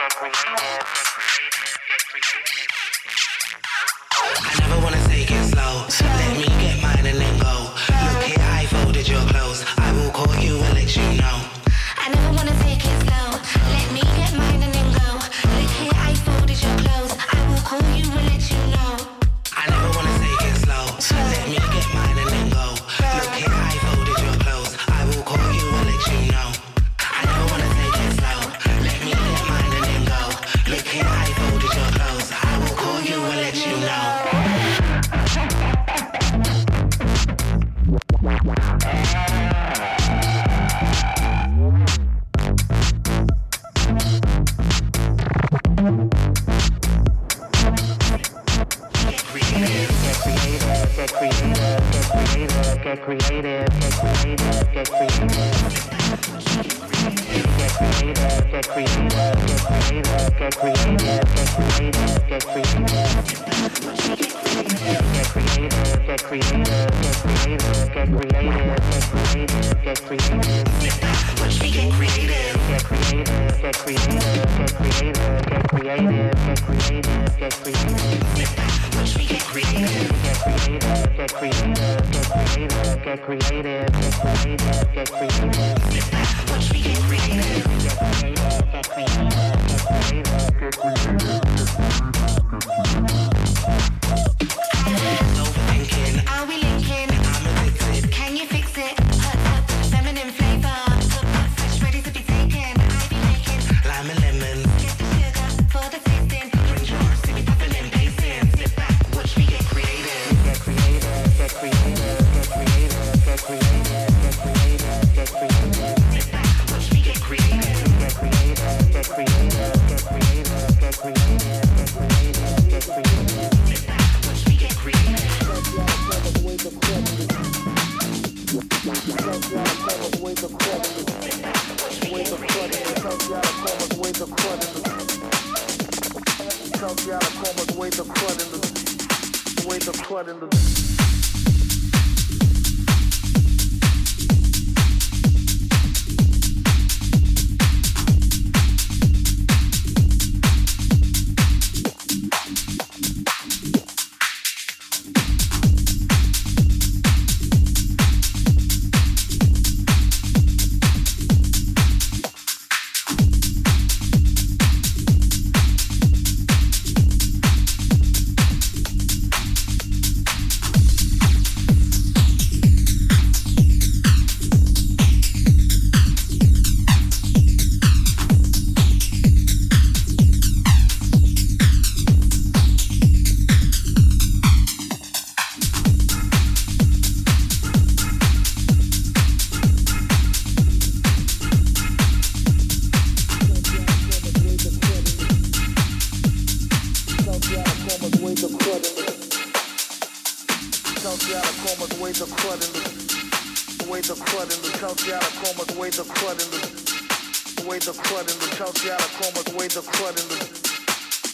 out 208.88 209.05
of 209.05 209.12
coma, 209.21 209.45
the 209.45 209.57
way 209.59 209.69
the 209.69 209.85
crud 209.85 210.16
in 210.16 210.27
the, 210.33 210.40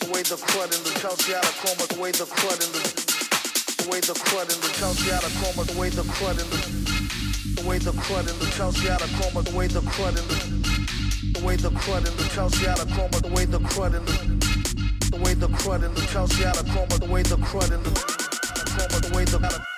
the 0.02 0.10
way 0.10 0.22
the 0.26 0.34
crud 0.34 0.66
in 0.66 0.82
the, 0.82 0.90
tells 0.98 1.28
you 1.28 1.36
out 1.36 1.46
of 1.46 1.54
coma, 1.62 1.86
the 1.86 2.00
way 2.00 2.10
the 2.10 2.26
crud 2.26 2.58
in 2.58 2.70
the, 2.74 2.82
the 3.78 3.86
way 3.86 4.00
the 4.00 4.14
crud 4.18 4.50
in 4.50 4.58
the, 4.58 4.68
tells 4.74 4.98
you 5.06 5.12
out 5.12 5.22
of 5.22 5.30
coma, 5.38 5.62
the 5.62 5.78
way 5.78 5.88
the 5.88 6.02
crud 6.02 6.42
in 6.42 6.48
the, 6.50 7.62
the 7.62 7.68
way 7.68 7.78
the 7.78 7.92
crud 7.92 8.26
in 8.26 8.34
the, 8.42 8.46
tells 8.58 8.82
you 8.82 8.90
out 8.90 8.98
of 8.98 9.10
coma, 9.14 9.42
the 9.46 9.54
way 9.54 9.68
the 9.68 9.80
crud 9.80 10.18
in 10.18 10.26
the, 10.26 11.38
the 11.38 11.46
way 11.46 11.54
the 11.54 11.70
crud 11.70 12.02
in 12.02 12.16
the, 12.16 12.24
tells 12.34 12.60
you 12.60 12.66
out 12.66 12.82
of 12.82 12.90
coma, 12.90 13.20
the 13.22 13.30
way 13.30 13.44
the 13.44 13.60
crud 13.60 13.94
in 13.94 14.04
the, 14.04 14.16
the 15.14 15.22
way 15.22 15.34
the 15.34 15.46
crud 15.46 15.84
in 15.86 15.94
the, 15.94 16.00
tells 16.10 16.36
you 16.40 16.46
out 16.46 16.58
of 16.58 16.66
coma, 16.74 16.98
the 16.98 17.06
way 17.06 17.22
the 17.22 17.36
crud 17.36 17.70
in 17.70 17.82
the, 17.86 17.94
coma, 17.94 18.98
the 19.06 19.12
way 19.14 19.24
the 19.24 19.75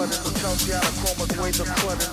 clutter, 0.00 0.24
the 0.24 0.32
tells 0.40 0.64
you 0.66 0.72
how 0.72 0.80
to 0.80 0.92
call 1.04 1.12
my 1.20 1.28
way 1.42 1.52
the 1.52 1.64
clutter. 1.76 2.08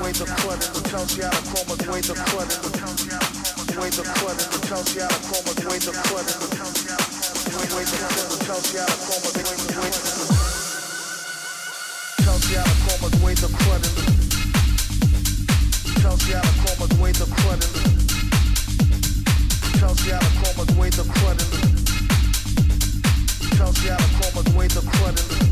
Way 0.00 0.12
the 0.16 0.24
clutter, 0.24 0.72
the 0.72 0.80
tells 0.88 1.12
you 1.18 1.24
how 1.24 1.36
to 1.36 1.44
call 1.52 1.64
my 1.68 1.76
way 1.92 2.00
the 2.00 2.16
clutter. 2.32 2.56
Way 3.76 3.90
the 3.92 4.04
clutter, 4.16 4.46
the 4.48 4.58
tells 4.64 4.88
you 4.96 5.04
how 5.04 5.12
to 5.12 5.20
call 5.28 5.42
my 5.44 5.52
way 5.68 5.76
the 5.76 5.92
clutter. 5.92 6.32
Way 7.52 7.84
the 7.84 7.96
clutter, 8.00 8.24
the 8.32 8.38
tells 8.48 8.72
you 8.72 8.80
how 8.80 8.88
to 8.88 8.96
call 9.04 9.20
my 9.20 9.30
way 9.36 9.52
the 9.52 9.68
clutter. 9.68 10.00
Tells 12.24 12.44
you 12.48 12.56
how 12.56 12.64
to 12.64 12.76
call 12.88 12.98
my 13.04 13.12
way 13.20 13.34
the 13.36 13.48
clutter. 13.52 13.92
Tells 16.00 16.24
you 16.24 16.36
how 16.36 16.48
to 16.48 16.56
call 16.56 16.76
my 16.80 16.88
way 17.02 17.12
the 17.12 17.28
clutter. 17.36 17.68
Tells 19.76 20.00
you 20.08 20.14
how 20.16 20.24
to 20.24 20.32
call 20.40 20.54
my 20.56 20.72
way 20.80 20.88
the 20.88 21.04
clutter. 21.04 21.48
Tells 23.60 23.76
you 23.84 23.92
how 23.92 24.00
to 24.00 24.08
call 24.16 24.32
my 24.40 24.56
way 24.56 24.68
the 24.68 24.80
clutter. 24.80 25.51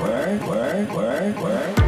quế 0.00 0.38
quế 0.46 0.84
quế 0.94 1.32
quế 1.40 1.83